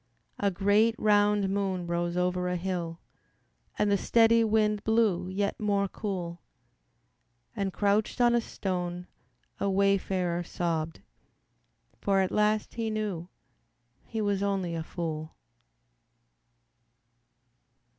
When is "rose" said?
1.85-2.17